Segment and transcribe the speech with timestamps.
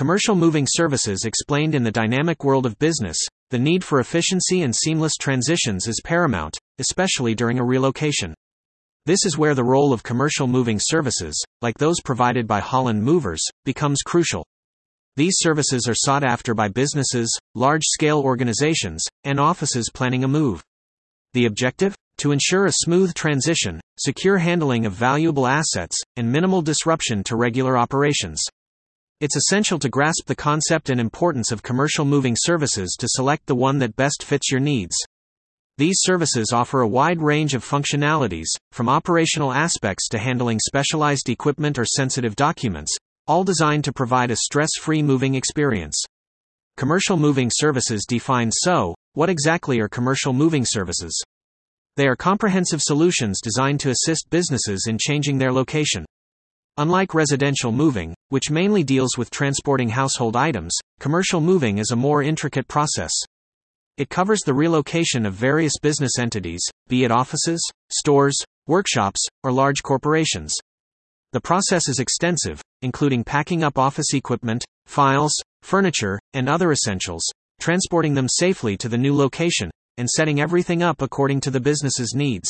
[0.00, 3.18] Commercial moving services explained in the dynamic world of business,
[3.50, 8.32] the need for efficiency and seamless transitions is paramount, especially during a relocation.
[9.04, 13.42] This is where the role of commercial moving services, like those provided by Holland Movers,
[13.66, 14.42] becomes crucial.
[15.16, 20.62] These services are sought after by businesses, large scale organizations, and offices planning a move.
[21.34, 21.94] The objective?
[22.20, 27.76] To ensure a smooth transition, secure handling of valuable assets, and minimal disruption to regular
[27.76, 28.42] operations.
[29.20, 33.54] It's essential to grasp the concept and importance of commercial moving services to select the
[33.54, 34.96] one that best fits your needs.
[35.76, 41.78] These services offer a wide range of functionalities, from operational aspects to handling specialized equipment
[41.78, 42.96] or sensitive documents,
[43.26, 46.02] all designed to provide a stress free moving experience.
[46.78, 51.22] Commercial moving services define so, what exactly are commercial moving services?
[51.96, 56.06] They are comprehensive solutions designed to assist businesses in changing their location.
[56.80, 62.22] Unlike residential moving, which mainly deals with transporting household items, commercial moving is a more
[62.22, 63.10] intricate process.
[63.98, 67.60] It covers the relocation of various business entities, be it offices,
[67.92, 70.54] stores, workshops, or large corporations.
[71.32, 78.14] The process is extensive, including packing up office equipment, files, furniture, and other essentials, transporting
[78.14, 82.48] them safely to the new location, and setting everything up according to the business's needs.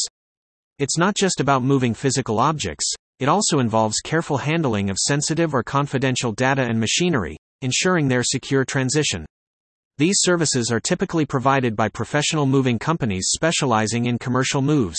[0.79, 5.63] It's not just about moving physical objects, it also involves careful handling of sensitive or
[5.63, 9.25] confidential data and machinery, ensuring their secure transition.
[9.99, 14.99] These services are typically provided by professional moving companies specializing in commercial moves.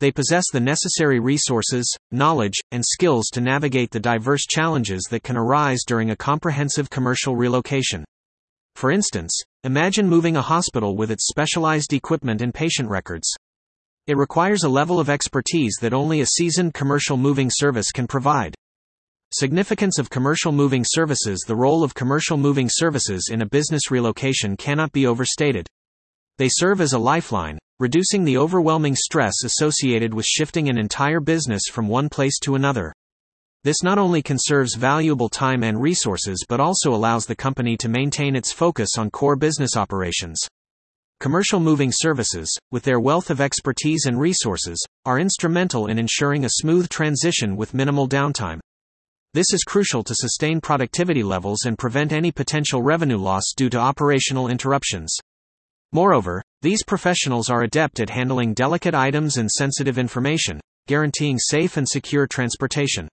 [0.00, 5.38] They possess the necessary resources, knowledge, and skills to navigate the diverse challenges that can
[5.38, 8.04] arise during a comprehensive commercial relocation.
[8.76, 13.30] For instance, imagine moving a hospital with its specialized equipment and patient records.
[14.10, 18.56] It requires a level of expertise that only a seasoned commercial moving service can provide.
[19.32, 24.56] Significance of commercial moving services The role of commercial moving services in a business relocation
[24.56, 25.68] cannot be overstated.
[26.38, 31.68] They serve as a lifeline, reducing the overwhelming stress associated with shifting an entire business
[31.70, 32.92] from one place to another.
[33.62, 38.34] This not only conserves valuable time and resources but also allows the company to maintain
[38.34, 40.48] its focus on core business operations.
[41.20, 46.50] Commercial moving services, with their wealth of expertise and resources, are instrumental in ensuring a
[46.50, 48.58] smooth transition with minimal downtime.
[49.34, 53.76] This is crucial to sustain productivity levels and prevent any potential revenue loss due to
[53.76, 55.14] operational interruptions.
[55.92, 61.86] Moreover, these professionals are adept at handling delicate items and sensitive information, guaranteeing safe and
[61.86, 63.10] secure transportation.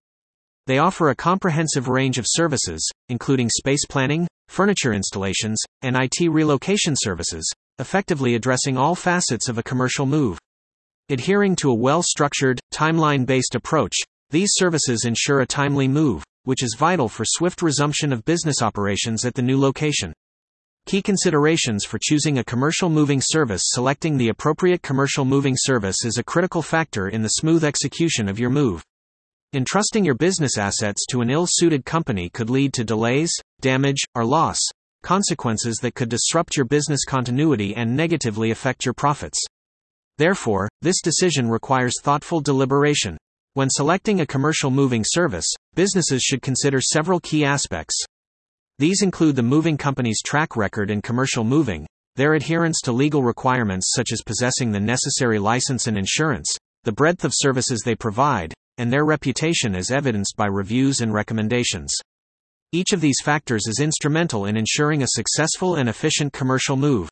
[0.66, 6.94] They offer a comprehensive range of services, including space planning, furniture installations, and IT relocation
[6.96, 10.40] services, effectively addressing all facets of a commercial move.
[11.10, 13.96] Adhering to a well structured, timeline based approach,
[14.30, 19.26] these services ensure a timely move, which is vital for swift resumption of business operations
[19.26, 20.14] at the new location.
[20.86, 26.18] Key considerations for choosing a commercial moving service Selecting the appropriate commercial moving service is
[26.18, 28.84] a critical factor in the smooth execution of your move.
[29.54, 34.26] Entrusting your business assets to an ill suited company could lead to delays, damage, or
[34.26, 34.60] loss,
[35.04, 39.40] consequences that could disrupt your business continuity and negatively affect your profits.
[40.18, 43.18] Therefore, this decision requires thoughtful deliberation.
[43.54, 47.96] When selecting a commercial moving service, businesses should consider several key aspects.
[48.80, 53.92] These include the moving company's track record in commercial moving, their adherence to legal requirements
[53.96, 58.94] such as possessing the necessary license and insurance, the breadth of services they provide, and
[58.94, 61.92] their reputation as evidenced by reviews and recommendations.
[62.74, 67.08] Each of these factors is instrumental in ensuring a successful and efficient commercial move.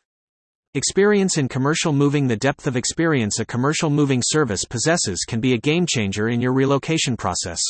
[0.73, 5.53] Experience in commercial moving The depth of experience a commercial moving service possesses can be
[5.53, 7.61] a game changer in your relocation process.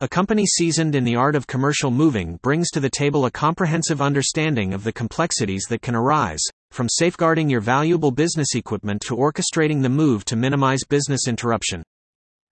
[0.00, 4.00] A company seasoned in the art of commercial moving brings to the table a comprehensive
[4.00, 6.40] understanding of the complexities that can arise,
[6.70, 11.82] from safeguarding your valuable business equipment to orchestrating the move to minimize business interruption.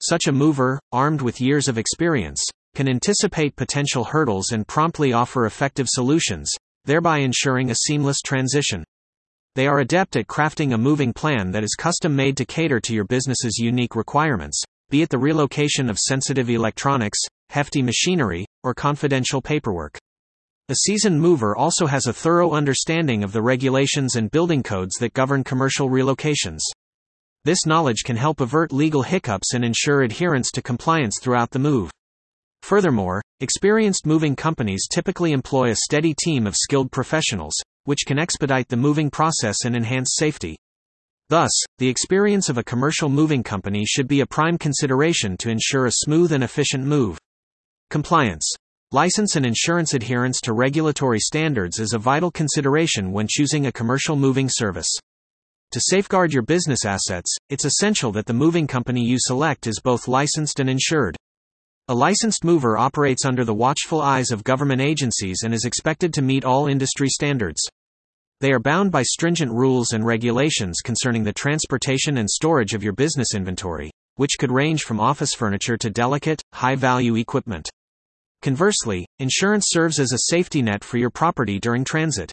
[0.03, 2.44] Such a mover, armed with years of experience,
[2.75, 6.51] can anticipate potential hurdles and promptly offer effective solutions,
[6.84, 8.84] thereby ensuring a seamless transition.
[9.57, 12.95] They are adept at crafting a moving plan that is custom made to cater to
[12.95, 17.19] your business's unique requirements, be it the relocation of sensitive electronics,
[17.51, 19.99] hefty machinery, or confidential paperwork.
[20.69, 25.15] A seasoned mover also has a thorough understanding of the regulations and building codes that
[25.15, 26.61] govern commercial relocations.
[27.45, 31.91] This knowledge can help avert legal hiccups and ensure adherence to compliance throughout the move.
[32.62, 37.54] Furthermore, experienced moving companies typically employ a steady team of skilled professionals,
[37.84, 40.57] which can expedite the moving process and enhance safety.
[41.28, 45.86] Thus, the experience of a commercial moving company should be a prime consideration to ensure
[45.86, 47.18] a smooth and efficient move.
[47.89, 48.53] Compliance.
[48.92, 54.16] License and insurance adherence to regulatory standards is a vital consideration when choosing a commercial
[54.16, 54.91] moving service.
[55.71, 60.09] To safeguard your business assets, it's essential that the moving company you select is both
[60.09, 61.16] licensed and insured.
[61.91, 66.22] A licensed mover operates under the watchful eyes of government agencies and is expected to
[66.22, 67.60] meet all industry standards.
[68.39, 72.92] They are bound by stringent rules and regulations concerning the transportation and storage of your
[72.92, 77.69] business inventory, which could range from office furniture to delicate, high value equipment.
[78.41, 82.31] Conversely, insurance serves as a safety net for your property during transit.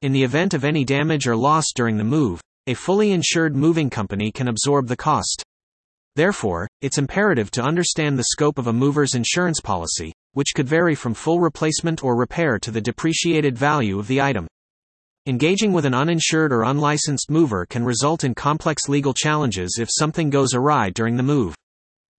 [0.00, 3.90] In the event of any damage or loss during the move, a fully insured moving
[3.90, 5.44] company can absorb the cost.
[6.18, 10.96] Therefore, it's imperative to understand the scope of a mover's insurance policy, which could vary
[10.96, 14.48] from full replacement or repair to the depreciated value of the item.
[15.26, 20.28] Engaging with an uninsured or unlicensed mover can result in complex legal challenges if something
[20.28, 21.54] goes awry during the move.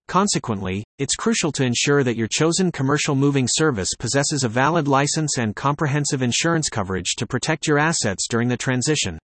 [0.08, 5.36] Consequently, it's crucial to ensure that your chosen commercial moving service possesses a valid license
[5.36, 9.18] and comprehensive insurance coverage to protect your assets during the transition.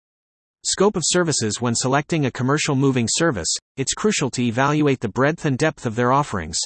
[0.66, 5.44] Scope of services When selecting a commercial moving service, it's crucial to evaluate the breadth
[5.44, 6.58] and depth of their offerings.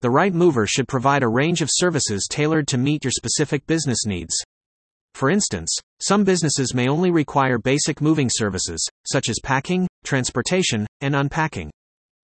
[0.00, 4.06] The right mover should provide a range of services tailored to meet your specific business
[4.06, 4.34] needs.
[5.12, 11.14] For instance, some businesses may only require basic moving services, such as packing, transportation, and
[11.14, 11.70] unpacking.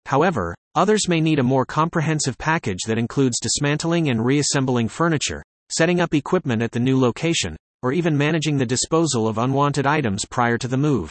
[0.05, 6.03] However, others may need a more comprehensive package that includes dismantling and reassembling furniture, setting
[6.03, 10.57] up equipment at the new location, or even managing the disposal of unwanted items prior
[10.59, 11.11] to the move.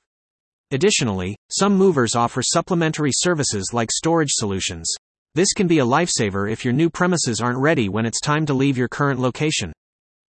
[0.72, 4.90] Additionally, some movers offer supplementary services like storage solutions.
[5.36, 8.54] This can be a lifesaver if your new premises aren't ready when it's time to
[8.54, 9.74] leave your current location.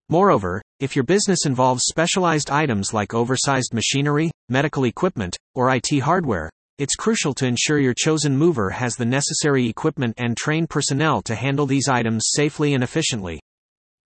[0.09, 6.49] Moreover, if your business involves specialized items like oversized machinery, medical equipment, or IT hardware,
[6.79, 11.35] it's crucial to ensure your chosen mover has the necessary equipment and trained personnel to
[11.35, 13.41] handle these items safely and efficiently.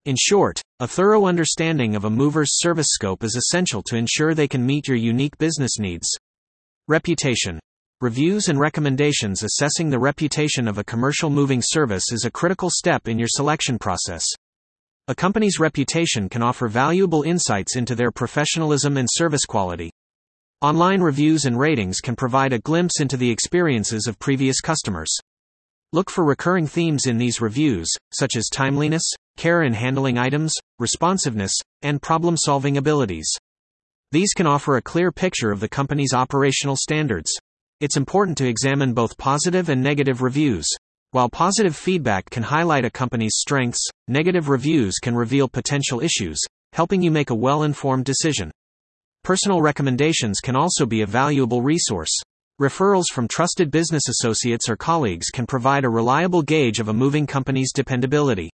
[0.07, 4.49] In short, a thorough understanding of a mover's service scope is essential to ensure they
[4.49, 6.09] can meet your unique business needs.
[6.89, 7.61] Reputation.
[8.01, 13.09] Reviews and recommendations Assessing the reputation of a commercial moving service is a critical step
[13.09, 14.25] in your selection process.
[15.09, 19.91] A company's reputation can offer valuable insights into their professionalism and service quality.
[20.63, 25.15] Online reviews and ratings can provide a glimpse into the experiences of previous customers.
[25.93, 29.03] Look for recurring themes in these reviews, such as timeliness,
[29.37, 31.53] care in handling items, responsiveness,
[31.83, 33.29] and problem solving abilities.
[34.13, 37.33] These can offer a clear picture of the company's operational standards.
[37.81, 40.69] It's important to examine both positive and negative reviews.
[41.11, 46.41] While positive feedback can highlight a company's strengths, negative reviews can reveal potential issues,
[46.73, 48.53] helping you make a well informed decision.
[49.25, 52.17] Personal recommendations can also be a valuable resource.
[52.61, 57.27] Referrals from trusted business associates or colleagues can provide a reliable gauge of a moving
[57.27, 58.51] company's dependability.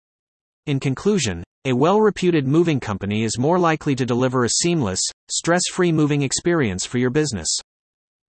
[0.68, 5.64] In conclusion, a well reputed moving company is more likely to deliver a seamless, stress
[5.74, 7.48] free moving experience for your business.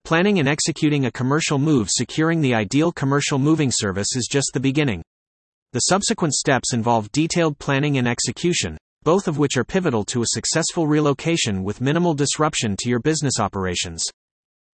[0.06, 4.60] Planning and executing a commercial move securing the ideal commercial moving service is just the
[4.60, 5.02] beginning.
[5.74, 10.28] The subsequent steps involve detailed planning and execution, both of which are pivotal to a
[10.28, 14.02] successful relocation with minimal disruption to your business operations.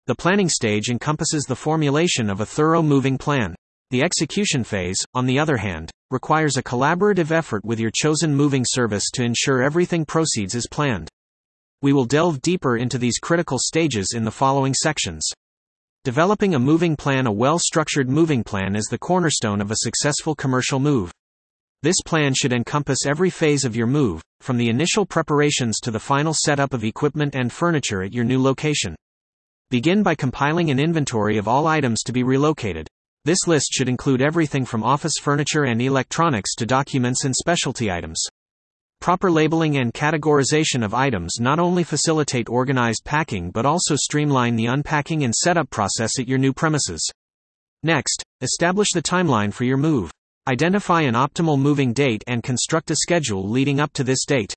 [0.07, 3.56] The planning stage encompasses the formulation of a thorough moving plan.
[3.92, 8.65] The execution phase, on the other hand, requires a collaborative effort with your chosen moving
[8.68, 11.07] service to ensure everything proceeds as planned.
[11.84, 15.24] We will delve deeper into these critical stages in the following sections.
[16.03, 20.34] Developing a moving plan A well structured moving plan is the cornerstone of a successful
[20.34, 21.12] commercial move.
[21.84, 26.00] This plan should encompass every phase of your move, from the initial preparations to the
[26.00, 28.96] final setup of equipment and furniture at your new location.
[29.72, 32.90] Begin by compiling an inventory of all items to be relocated.
[33.24, 38.22] This list should include everything from office furniture and electronics to documents and specialty items.
[39.00, 44.66] Proper labeling and categorization of items not only facilitate organized packing but also streamline the
[44.66, 47.10] unpacking and setup process at your new premises.
[47.82, 50.12] Next, establish the timeline for your move.
[50.50, 54.54] Identify an optimal moving date and construct a schedule leading up to this date.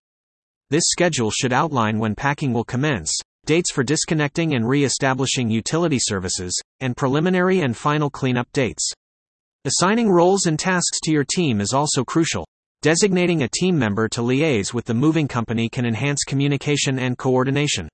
[0.70, 6.58] This schedule should outline when packing will commence, dates for disconnecting and re-establishing utility services,
[6.80, 8.92] and preliminary and final cleanup dates.
[9.64, 12.46] Assigning roles and tasks to your team is also crucial.
[12.82, 17.88] Designating a team member to liaise with the moving company can enhance communication and coordination.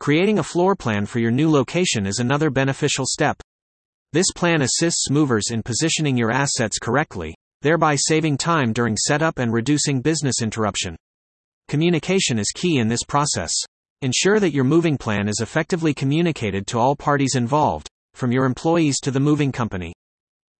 [0.00, 3.40] Creating a floor plan for your new location is another beneficial step.
[4.12, 9.52] This plan assists movers in positioning your assets correctly, thereby saving time during setup and
[9.52, 10.96] reducing business interruption.
[11.68, 13.52] Communication is key in this process.
[14.00, 19.00] Ensure that your moving plan is effectively communicated to all parties involved, from your employees
[19.00, 19.92] to the moving company.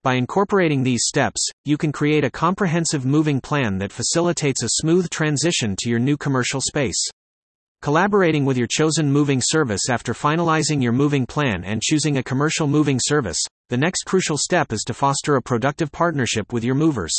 [0.02, 5.08] By incorporating these steps, you can create a comprehensive moving plan that facilitates a smooth
[5.10, 7.00] transition to your new commercial space.
[7.80, 12.66] Collaborating with your chosen moving service after finalizing your moving plan and choosing a commercial
[12.66, 17.16] moving service, the next crucial step is to foster a productive partnership with your movers.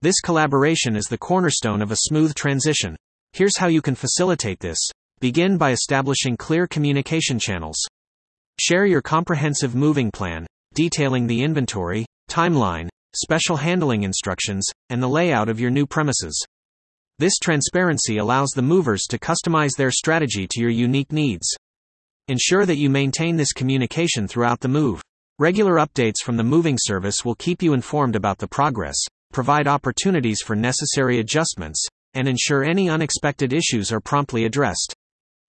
[0.00, 2.96] This collaboration is the cornerstone of a smooth transition.
[3.34, 4.78] Here's how you can facilitate this.
[5.24, 7.78] Begin by establishing clear communication channels.
[8.60, 15.48] Share your comprehensive moving plan, detailing the inventory, timeline, special handling instructions, and the layout
[15.48, 16.38] of your new premises.
[17.18, 21.48] This transparency allows the movers to customize their strategy to your unique needs.
[22.28, 25.00] Ensure that you maintain this communication throughout the move.
[25.38, 29.02] Regular updates from the moving service will keep you informed about the progress,
[29.32, 34.94] provide opportunities for necessary adjustments, and ensure any unexpected issues are promptly addressed.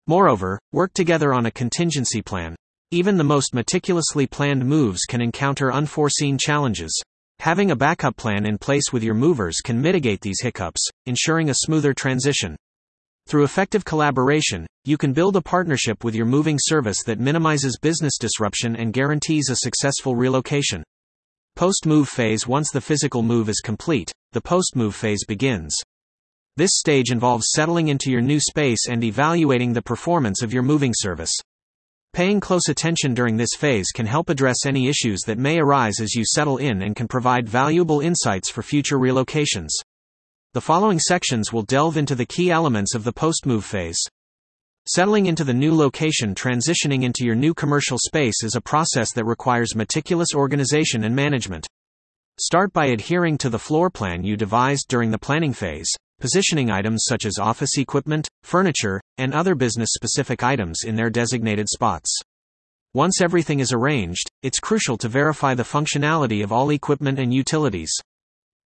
[0.07, 2.55] Moreover, work together on a contingency plan.
[2.91, 6.97] Even the most meticulously planned moves can encounter unforeseen challenges.
[7.39, 11.55] Having a backup plan in place with your movers can mitigate these hiccups, ensuring a
[11.55, 12.55] smoother transition.
[13.27, 18.17] Through effective collaboration, you can build a partnership with your moving service that minimizes business
[18.17, 20.81] disruption and guarantees a successful relocation.
[21.57, 25.75] Post move phase Once the physical move is complete, the post move phase begins.
[26.57, 30.91] This stage involves settling into your new space and evaluating the performance of your moving
[30.95, 31.29] service.
[32.13, 36.15] Paying close attention during this phase can help address any issues that may arise as
[36.15, 39.69] you settle in and can provide valuable insights for future relocations.
[40.55, 43.99] The following sections will delve into the key elements of the post move phase.
[44.89, 49.25] Settling into the new location, transitioning into your new commercial space is a process that
[49.25, 51.67] requires meticulous organization and management.
[52.39, 57.03] Start by adhering to the floor plan you devised during the planning phase positioning items
[57.07, 62.19] such as office equipment, furniture, and other business specific items in their designated spots.
[62.93, 67.93] Once everything is arranged, it's crucial to verify the functionality of all equipment and utilities.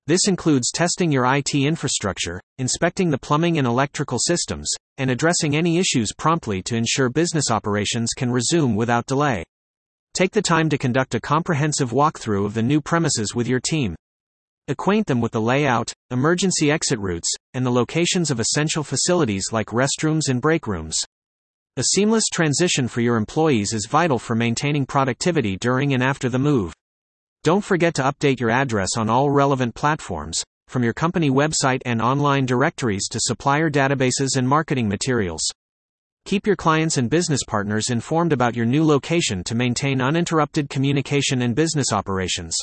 [0.07, 5.77] This includes testing your IT infrastructure, inspecting the plumbing and electrical systems, and addressing any
[5.77, 9.43] issues promptly to ensure business operations can resume without delay.
[10.13, 13.95] Take the time to conduct a comprehensive walkthrough of the new premises with your team.
[14.71, 19.67] Acquaint them with the layout, emergency exit routes, and the locations of essential facilities like
[19.67, 20.97] restrooms and break rooms.
[21.75, 26.39] A seamless transition for your employees is vital for maintaining productivity during and after the
[26.39, 26.73] move.
[27.43, 32.01] Don't forget to update your address on all relevant platforms, from your company website and
[32.01, 35.43] online directories to supplier databases and marketing materials.
[36.23, 41.41] Keep your clients and business partners informed about your new location to maintain uninterrupted communication
[41.41, 42.55] and business operations.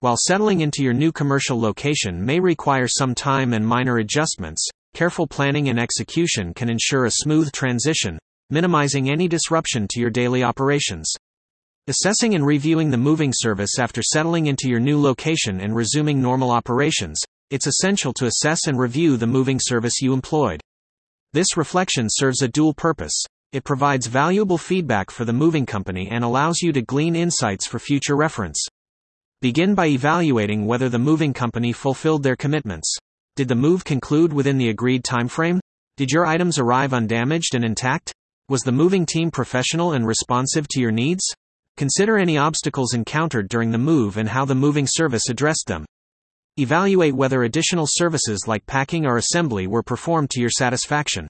[0.00, 4.64] While settling into your new commercial location may require some time and minor adjustments,
[4.94, 8.16] careful planning and execution can ensure a smooth transition,
[8.48, 11.12] minimizing any disruption to your daily operations.
[11.88, 16.52] Assessing and reviewing the moving service after settling into your new location and resuming normal
[16.52, 20.60] operations, it's essential to assess and review the moving service you employed.
[21.32, 23.24] This reflection serves a dual purpose.
[23.52, 27.80] It provides valuable feedback for the moving company and allows you to glean insights for
[27.80, 28.64] future reference.
[29.40, 32.92] Begin by evaluating whether the moving company fulfilled their commitments.
[33.36, 35.60] Did the move conclude within the agreed timeframe?
[35.96, 38.12] Did your items arrive undamaged and intact?
[38.48, 41.22] Was the moving team professional and responsive to your needs?
[41.76, 45.84] Consider any obstacles encountered during the move and how the moving service addressed them.
[46.56, 51.28] Evaluate whether additional services like packing or assembly were performed to your satisfaction.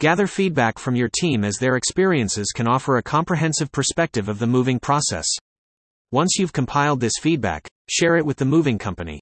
[0.00, 4.46] Gather feedback from your team as their experiences can offer a comprehensive perspective of the
[4.48, 5.28] moving process.
[6.10, 9.20] Once you've compiled this feedback, share it with the moving company.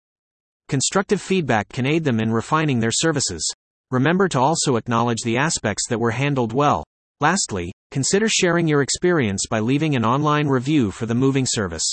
[0.69, 3.45] Constructive feedback can aid them in refining their services.
[3.91, 6.85] Remember to also acknowledge the aspects that were handled well.
[7.21, 11.85] Lastly, consider sharing your experience by leaving an online review for the moving service.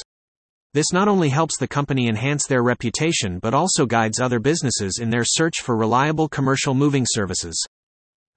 [0.76, 5.10] This not only helps the company enhance their reputation but also guides other businesses in
[5.10, 7.56] their search for reliable commercial moving services.